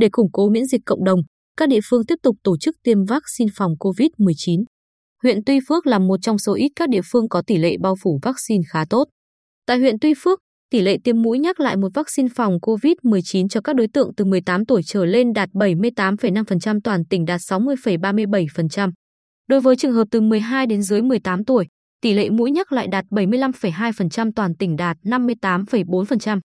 Để 0.00 0.08
củng 0.12 0.32
cố 0.32 0.48
miễn 0.48 0.66
dịch 0.66 0.80
cộng 0.86 1.04
đồng, 1.04 1.20
các 1.56 1.68
địa 1.68 1.80
phương 1.90 2.06
tiếp 2.06 2.14
tục 2.22 2.36
tổ 2.44 2.56
chức 2.58 2.74
tiêm 2.82 3.04
vaccine 3.04 3.50
phòng 3.56 3.72
COVID-19. 3.78 4.64
Huyện 5.22 5.44
Tuy 5.46 5.58
Phước 5.68 5.86
là 5.86 5.98
một 5.98 6.16
trong 6.22 6.38
số 6.38 6.54
ít 6.54 6.68
các 6.76 6.88
địa 6.88 7.00
phương 7.12 7.28
có 7.28 7.42
tỷ 7.46 7.56
lệ 7.56 7.76
bao 7.82 7.94
phủ 8.02 8.18
vaccine 8.22 8.62
khá 8.68 8.84
tốt. 8.90 9.04
Tại 9.66 9.78
huyện 9.78 9.98
Tuy 10.00 10.14
Phước, 10.22 10.38
tỷ 10.70 10.80
lệ 10.80 10.96
tiêm 11.04 11.22
mũi 11.22 11.38
nhắc 11.38 11.60
lại 11.60 11.76
một 11.76 11.88
vaccine 11.94 12.28
phòng 12.36 12.58
COVID-19 12.62 13.48
cho 13.48 13.60
các 13.60 13.76
đối 13.76 13.88
tượng 13.88 14.14
từ 14.16 14.24
18 14.24 14.66
tuổi 14.66 14.82
trở 14.86 15.04
lên 15.04 15.32
đạt 15.32 15.48
78,5%, 15.52 16.80
toàn 16.84 17.04
tỉnh 17.04 17.24
đạt 17.24 17.40
60,37%. 17.40 18.90
Đối 19.48 19.60
với 19.60 19.76
trường 19.76 19.92
hợp 19.92 20.08
từ 20.10 20.20
12 20.20 20.66
đến 20.66 20.82
dưới 20.82 21.02
18 21.02 21.44
tuổi, 21.44 21.66
tỷ 22.02 22.14
lệ 22.14 22.30
mũi 22.30 22.50
nhắc 22.50 22.72
lại 22.72 22.86
đạt 22.88 23.04
75,2%, 23.10 24.30
toàn 24.36 24.56
tỉnh 24.56 24.76
đạt 24.76 24.96
58,4%. 25.04 26.40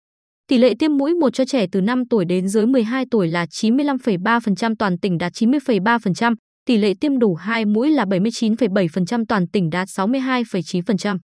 Tỷ 0.48 0.58
lệ 0.58 0.74
tiêm 0.78 0.96
mũi 0.96 1.14
một 1.14 1.30
cho 1.30 1.44
trẻ 1.44 1.66
từ 1.72 1.80
5 1.80 2.02
tuổi 2.10 2.24
đến 2.24 2.48
dưới 2.48 2.66
12 2.66 3.04
tuổi 3.10 3.28
là 3.28 3.44
95,3%, 3.44 4.74
toàn 4.78 4.98
tỉnh 4.98 5.18
đạt 5.18 5.32
90,3%, 5.32 6.34
tỷ 6.66 6.76
lệ 6.76 6.94
tiêm 7.00 7.18
đủ 7.18 7.34
2 7.34 7.64
mũi 7.64 7.90
là 7.90 8.04
79,7%, 8.04 9.24
toàn 9.28 9.48
tỉnh 9.48 9.70
đạt 9.70 9.88
62,9%. 9.88 11.18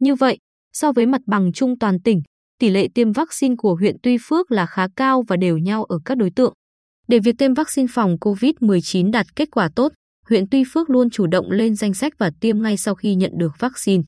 Như 0.00 0.14
vậy, 0.14 0.38
so 0.72 0.92
với 0.92 1.06
mặt 1.06 1.20
bằng 1.26 1.52
chung 1.52 1.78
toàn 1.78 2.02
tỉnh, 2.02 2.22
tỷ 2.58 2.70
lệ 2.70 2.88
tiêm 2.94 3.12
vaccine 3.12 3.54
của 3.58 3.74
huyện 3.74 3.96
Tuy 4.02 4.16
Phước 4.20 4.50
là 4.50 4.66
khá 4.66 4.86
cao 4.96 5.24
và 5.28 5.36
đều 5.36 5.58
nhau 5.58 5.84
ở 5.84 5.98
các 6.04 6.18
đối 6.18 6.30
tượng. 6.30 6.52
Để 7.08 7.18
việc 7.18 7.34
tiêm 7.38 7.54
vaccine 7.54 7.86
phòng 7.90 8.16
COVID-19 8.20 9.10
đạt 9.10 9.26
kết 9.36 9.48
quả 9.50 9.68
tốt, 9.76 9.92
huyện 10.28 10.44
Tuy 10.50 10.64
Phước 10.72 10.90
luôn 10.90 11.10
chủ 11.10 11.26
động 11.26 11.50
lên 11.50 11.74
danh 11.74 11.94
sách 11.94 12.12
và 12.18 12.30
tiêm 12.40 12.62
ngay 12.62 12.76
sau 12.76 12.94
khi 12.94 13.14
nhận 13.14 13.32
được 13.38 13.52
vaccine. 13.58 14.02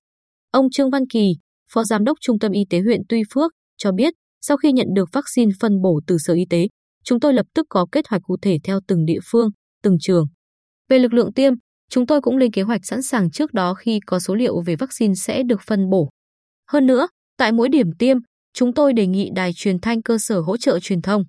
Ông 0.50 0.70
Trương 0.70 0.90
Văn 0.90 1.02
Kỳ, 1.06 1.32
Phó 1.72 1.84
Giám 1.84 2.04
đốc 2.04 2.18
Trung 2.20 2.38
tâm 2.38 2.52
Y 2.52 2.64
tế 2.70 2.80
huyện 2.80 3.00
Tuy 3.08 3.22
Phước, 3.34 3.52
cho 3.76 3.92
biết 3.92 4.14
sau 4.40 4.56
khi 4.56 4.72
nhận 4.72 4.86
được 4.94 5.08
vaccine 5.12 5.52
phân 5.60 5.82
bổ 5.82 6.00
từ 6.06 6.18
Sở 6.18 6.34
Y 6.34 6.44
tế, 6.50 6.68
chúng 7.04 7.20
tôi 7.20 7.34
lập 7.34 7.46
tức 7.54 7.66
có 7.70 7.86
kế 7.92 8.00
hoạch 8.08 8.22
cụ 8.22 8.36
thể 8.42 8.58
theo 8.64 8.80
từng 8.88 9.04
địa 9.04 9.20
phương, 9.24 9.50
từng 9.82 9.96
trường. 10.00 10.26
Về 10.88 10.98
lực 10.98 11.12
lượng 11.12 11.32
tiêm, 11.32 11.52
chúng 11.90 12.06
tôi 12.06 12.20
cũng 12.20 12.36
lên 12.36 12.50
kế 12.52 12.62
hoạch 12.62 12.80
sẵn 12.84 13.02
sàng 13.02 13.30
trước 13.30 13.52
đó 13.52 13.74
khi 13.74 14.00
có 14.06 14.18
số 14.18 14.34
liệu 14.34 14.62
về 14.62 14.76
vaccine 14.76 15.14
sẽ 15.14 15.42
được 15.42 15.60
phân 15.66 15.90
bổ. 15.90 16.08
Hơn 16.70 16.86
nữa, 16.86 17.08
tại 17.36 17.52
mỗi 17.52 17.68
điểm 17.68 17.86
tiêm, 17.98 18.16
chúng 18.54 18.74
tôi 18.74 18.92
đề 18.92 19.06
nghị 19.06 19.30
đài 19.34 19.52
truyền 19.56 19.80
thanh 19.80 20.02
cơ 20.02 20.18
sở 20.18 20.40
hỗ 20.40 20.56
trợ 20.56 20.78
truyền 20.80 21.02
thông. 21.02 21.24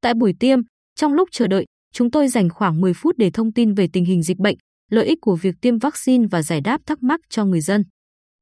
Tại 0.00 0.14
buổi 0.14 0.34
tiêm, 0.40 0.58
trong 0.94 1.12
lúc 1.12 1.28
chờ 1.32 1.46
đợi, 1.46 1.64
chúng 1.92 2.10
tôi 2.10 2.28
dành 2.28 2.48
khoảng 2.48 2.80
10 2.80 2.92
phút 2.94 3.14
để 3.18 3.30
thông 3.30 3.52
tin 3.52 3.74
về 3.74 3.88
tình 3.92 4.04
hình 4.04 4.22
dịch 4.22 4.38
bệnh, 4.38 4.56
lợi 4.90 5.06
ích 5.06 5.18
của 5.20 5.36
việc 5.36 5.54
tiêm 5.60 5.78
vaccine 5.78 6.26
và 6.30 6.42
giải 6.42 6.60
đáp 6.60 6.80
thắc 6.86 7.02
mắc 7.02 7.20
cho 7.30 7.44
người 7.44 7.60
dân. 7.60 7.82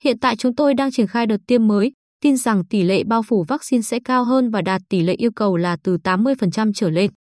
Hiện 0.05 0.19
tại 0.19 0.37
chúng 0.37 0.55
tôi 0.55 0.75
đang 0.75 0.91
triển 0.93 1.07
khai 1.07 1.27
đợt 1.27 1.37
tiêm 1.47 1.67
mới, 1.67 1.93
tin 2.25 2.37
rằng 2.37 2.65
tỷ 2.65 2.83
lệ 2.83 3.05
bao 3.05 3.23
phủ 3.23 3.45
vaccine 3.49 3.83
sẽ 3.83 3.99
cao 4.05 4.25
hơn 4.25 4.51
và 4.51 4.63
đạt 4.63 4.83
tỷ 4.89 5.01
lệ 5.01 5.15
yêu 5.15 5.31
cầu 5.37 5.57
là 5.57 5.77
từ 5.83 5.97
80% 5.97 6.73
trở 6.75 6.91
lên. 6.91 7.11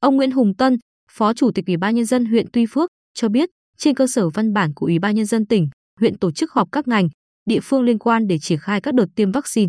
Ông 0.00 0.16
Nguyễn 0.16 0.30
Hùng 0.30 0.54
Tân, 0.54 0.78
Phó 1.10 1.32
Chủ 1.34 1.50
tịch 1.54 1.66
Ủy 1.66 1.76
ban 1.76 1.94
Nhân 1.94 2.04
dân 2.04 2.24
huyện 2.24 2.46
Tuy 2.52 2.66
Phước, 2.66 2.90
cho 3.14 3.28
biết 3.28 3.48
trên 3.78 3.94
cơ 3.94 4.06
sở 4.06 4.28
văn 4.28 4.52
bản 4.52 4.74
của 4.74 4.86
Ủy 4.86 4.98
ban 4.98 5.14
Nhân 5.14 5.26
dân 5.26 5.46
tỉnh, 5.46 5.68
huyện 6.00 6.18
tổ 6.18 6.32
chức 6.32 6.52
họp 6.52 6.68
các 6.72 6.88
ngành, 6.88 7.08
địa 7.46 7.60
phương 7.62 7.82
liên 7.82 7.98
quan 7.98 8.26
để 8.26 8.38
triển 8.38 8.58
khai 8.58 8.80
các 8.80 8.94
đợt 8.94 9.06
tiêm 9.16 9.32
vaccine. 9.32 9.68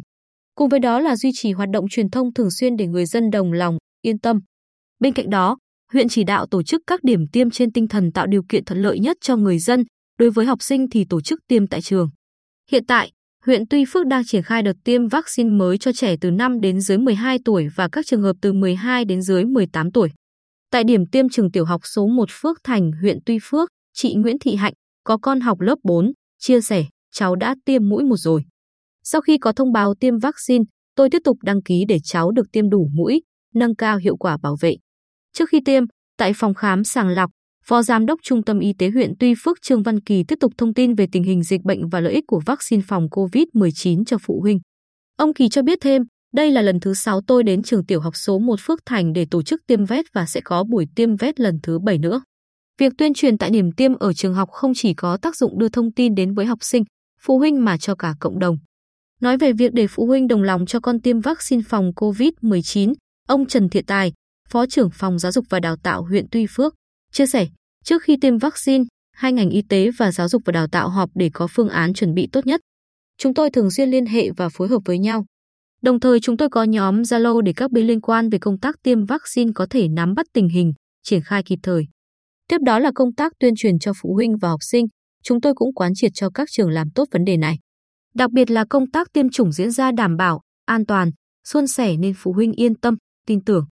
Cùng 0.55 0.69
với 0.69 0.79
đó 0.79 0.99
là 0.99 1.15
duy 1.15 1.31
trì 1.33 1.51
hoạt 1.51 1.69
động 1.69 1.85
truyền 1.89 2.09
thông 2.09 2.33
thường 2.33 2.51
xuyên 2.51 2.75
để 2.77 2.87
người 2.87 3.05
dân 3.05 3.29
đồng 3.29 3.53
lòng, 3.53 3.77
yên 4.01 4.19
tâm. 4.19 4.39
Bên 4.99 5.13
cạnh 5.13 5.29
đó, 5.29 5.57
huyện 5.93 6.09
chỉ 6.09 6.23
đạo 6.23 6.45
tổ 6.45 6.63
chức 6.63 6.81
các 6.87 7.03
điểm 7.03 7.27
tiêm 7.31 7.49
trên 7.49 7.71
tinh 7.71 7.87
thần 7.87 8.11
tạo 8.11 8.27
điều 8.27 8.43
kiện 8.49 8.65
thuận 8.65 8.81
lợi 8.81 8.99
nhất 8.99 9.17
cho 9.21 9.35
người 9.35 9.59
dân, 9.59 9.83
đối 10.19 10.29
với 10.29 10.45
học 10.45 10.63
sinh 10.63 10.89
thì 10.89 11.05
tổ 11.09 11.21
chức 11.21 11.39
tiêm 11.47 11.67
tại 11.67 11.81
trường. 11.81 12.09
Hiện 12.71 12.85
tại, 12.85 13.11
huyện 13.45 13.67
Tuy 13.69 13.85
Phước 13.85 14.05
đang 14.05 14.25
triển 14.25 14.43
khai 14.43 14.63
đợt 14.63 14.73
tiêm 14.83 15.07
vaccine 15.07 15.49
mới 15.49 15.77
cho 15.77 15.91
trẻ 15.91 16.15
từ 16.21 16.31
5 16.31 16.61
đến 16.61 16.81
dưới 16.81 16.97
12 16.97 17.37
tuổi 17.45 17.67
và 17.75 17.89
các 17.91 18.05
trường 18.05 18.21
hợp 18.21 18.35
từ 18.41 18.53
12 18.53 19.05
đến 19.05 19.21
dưới 19.21 19.45
18 19.45 19.91
tuổi. 19.91 20.09
Tại 20.71 20.83
điểm 20.83 21.05
tiêm 21.05 21.29
trường 21.29 21.51
tiểu 21.51 21.65
học 21.65 21.81
số 21.83 22.07
1 22.07 22.29
Phước 22.31 22.57
Thành, 22.63 22.91
huyện 23.01 23.17
Tuy 23.25 23.37
Phước, 23.41 23.69
chị 23.93 24.15
Nguyễn 24.15 24.39
Thị 24.39 24.55
Hạnh, 24.55 24.73
có 25.03 25.17
con 25.17 25.39
học 25.39 25.61
lớp 25.61 25.75
4, 25.83 26.11
chia 26.39 26.61
sẻ, 26.61 26.85
cháu 27.11 27.35
đã 27.35 27.55
tiêm 27.65 27.89
mũi 27.89 28.03
một 28.03 28.17
rồi. 28.17 28.43
Sau 29.03 29.21
khi 29.21 29.37
có 29.37 29.51
thông 29.51 29.71
báo 29.71 29.93
tiêm 29.99 30.19
vaccine, 30.19 30.63
tôi 30.95 31.09
tiếp 31.09 31.21
tục 31.23 31.37
đăng 31.43 31.61
ký 31.61 31.85
để 31.87 31.97
cháu 32.03 32.31
được 32.31 32.51
tiêm 32.51 32.69
đủ 32.69 32.89
mũi, 32.93 33.21
nâng 33.53 33.75
cao 33.75 33.97
hiệu 33.97 34.17
quả 34.17 34.37
bảo 34.37 34.55
vệ. 34.61 34.75
Trước 35.33 35.49
khi 35.49 35.61
tiêm, 35.65 35.83
tại 36.17 36.33
phòng 36.35 36.53
khám 36.53 36.83
sàng 36.83 37.09
lọc, 37.09 37.31
Phó 37.69 37.83
Giám 37.83 38.05
đốc 38.05 38.19
Trung 38.23 38.43
tâm 38.43 38.59
Y 38.59 38.73
tế 38.73 38.89
huyện 38.89 39.13
Tuy 39.19 39.33
Phước 39.43 39.61
Trương 39.61 39.83
Văn 39.83 39.99
Kỳ 39.99 40.23
tiếp 40.23 40.35
tục 40.39 40.53
thông 40.57 40.73
tin 40.73 40.95
về 40.95 41.07
tình 41.11 41.23
hình 41.23 41.43
dịch 41.43 41.61
bệnh 41.63 41.89
và 41.89 41.99
lợi 41.99 42.13
ích 42.13 42.23
của 42.27 42.41
vaccine 42.45 42.81
phòng 42.87 43.07
COVID-19 43.11 44.03
cho 44.05 44.17
phụ 44.21 44.41
huynh. 44.41 44.59
Ông 45.17 45.33
Kỳ 45.33 45.49
cho 45.49 45.61
biết 45.61 45.77
thêm, 45.81 46.01
đây 46.33 46.51
là 46.51 46.61
lần 46.61 46.79
thứ 46.79 46.93
6 46.93 47.21
tôi 47.27 47.43
đến 47.43 47.63
trường 47.63 47.85
tiểu 47.85 48.01
học 48.01 48.15
số 48.15 48.39
1 48.39 48.59
Phước 48.59 48.79
Thành 48.85 49.13
để 49.13 49.25
tổ 49.31 49.43
chức 49.43 49.61
tiêm 49.67 49.85
vét 49.85 50.05
và 50.13 50.25
sẽ 50.25 50.41
có 50.43 50.63
buổi 50.63 50.85
tiêm 50.95 51.15
vét 51.15 51.39
lần 51.39 51.59
thứ 51.63 51.79
7 51.79 51.97
nữa. 51.97 52.21
Việc 52.79 52.93
tuyên 52.97 53.13
truyền 53.13 53.37
tại 53.37 53.49
điểm 53.49 53.71
tiêm 53.71 53.95
ở 53.95 54.13
trường 54.13 54.33
học 54.33 54.49
không 54.51 54.71
chỉ 54.75 54.93
có 54.93 55.17
tác 55.17 55.35
dụng 55.35 55.59
đưa 55.59 55.69
thông 55.69 55.91
tin 55.91 56.15
đến 56.15 56.33
với 56.33 56.45
học 56.45 56.59
sinh, 56.61 56.83
phụ 57.21 57.37
huynh 57.37 57.65
mà 57.65 57.77
cho 57.77 57.95
cả 57.95 58.15
cộng 58.19 58.39
đồng. 58.39 58.57
Nói 59.21 59.37
về 59.37 59.53
việc 59.53 59.73
để 59.73 59.87
phụ 59.87 60.05
huynh 60.05 60.27
đồng 60.27 60.43
lòng 60.43 60.65
cho 60.65 60.79
con 60.79 61.01
tiêm 61.01 61.19
vaccine 61.19 61.61
phòng 61.67 61.91
COVID-19, 61.95 62.93
ông 63.27 63.45
Trần 63.45 63.69
Thiện 63.69 63.85
Tài, 63.85 64.13
Phó 64.49 64.65
trưởng 64.65 64.89
phòng 64.93 65.19
giáo 65.19 65.31
dục 65.31 65.45
và 65.49 65.59
đào 65.59 65.75
tạo 65.83 66.03
huyện 66.03 66.25
Tuy 66.31 66.45
Phước, 66.49 66.73
chia 67.11 67.27
sẻ, 67.27 67.47
trước 67.87 68.03
khi 68.03 68.17
tiêm 68.21 68.37
vaccine, 68.37 68.83
hai 69.11 69.33
ngành 69.33 69.49
y 69.49 69.61
tế 69.61 69.89
và 69.97 70.11
giáo 70.11 70.29
dục 70.29 70.41
và 70.45 70.51
đào 70.51 70.67
tạo 70.67 70.89
họp 70.89 71.09
để 71.15 71.29
có 71.33 71.47
phương 71.47 71.69
án 71.69 71.93
chuẩn 71.93 72.13
bị 72.13 72.27
tốt 72.31 72.45
nhất. 72.45 72.61
Chúng 73.17 73.33
tôi 73.33 73.49
thường 73.49 73.71
xuyên 73.71 73.89
liên 73.89 74.05
hệ 74.05 74.29
và 74.37 74.49
phối 74.49 74.67
hợp 74.67 74.79
với 74.85 74.99
nhau. 74.99 75.25
Đồng 75.81 75.99
thời 75.99 76.19
chúng 76.19 76.37
tôi 76.37 76.49
có 76.49 76.63
nhóm 76.63 77.01
Zalo 77.01 77.41
để 77.41 77.53
các 77.55 77.71
bên 77.71 77.87
liên 77.87 78.01
quan 78.01 78.29
về 78.29 78.37
công 78.39 78.59
tác 78.59 78.75
tiêm 78.83 79.05
vaccine 79.05 79.51
có 79.55 79.67
thể 79.69 79.87
nắm 79.87 80.13
bắt 80.13 80.25
tình 80.33 80.49
hình, 80.49 80.73
triển 81.03 81.21
khai 81.21 81.43
kịp 81.43 81.59
thời. 81.63 81.87
Tiếp 82.49 82.57
đó 82.65 82.79
là 82.79 82.91
công 82.95 83.13
tác 83.13 83.33
tuyên 83.39 83.53
truyền 83.57 83.79
cho 83.79 83.93
phụ 84.01 84.13
huynh 84.13 84.37
và 84.37 84.49
học 84.49 84.59
sinh, 84.61 84.85
chúng 85.23 85.41
tôi 85.41 85.53
cũng 85.55 85.73
quán 85.73 85.91
triệt 85.95 86.11
cho 86.15 86.29
các 86.29 86.47
trường 86.51 86.69
làm 86.69 86.87
tốt 86.95 87.05
vấn 87.11 87.25
đề 87.25 87.37
này. 87.37 87.59
Đặc 88.15 88.31
biệt 88.31 88.51
là 88.51 88.65
công 88.69 88.91
tác 88.91 89.07
tiêm 89.13 89.29
chủng 89.29 89.51
diễn 89.51 89.71
ra 89.71 89.91
đảm 89.91 90.17
bảo, 90.17 90.41
an 90.65 90.85
toàn, 90.85 91.11
suôn 91.47 91.67
sẻ 91.67 91.97
nên 91.97 92.13
phụ 92.17 92.33
huynh 92.33 92.51
yên 92.51 92.75
tâm, 92.75 92.95
tin 93.27 93.43
tưởng. 93.43 93.65